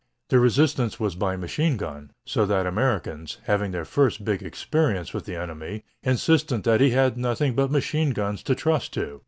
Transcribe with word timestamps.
The 0.29 0.39
resistance 0.39 0.99
was 0.99 1.13
by 1.13 1.35
machine 1.35 1.77
gun, 1.77 2.09
so 2.25 2.47
that 2.47 2.65
Americans, 2.65 3.37
having 3.43 3.69
their 3.69 3.85
first 3.85 4.25
big 4.25 4.41
experience 4.41 5.13
with 5.13 5.25
the 5.25 5.35
enemy, 5.39 5.83
insisted 6.01 6.63
that 6.63 6.81
he 6.81 6.89
had 6.89 7.17
nothing 7.19 7.53
but 7.53 7.69
machine 7.69 8.09
guns 8.09 8.41
to 8.49 8.55
trust 8.55 8.93
to. 8.95 9.19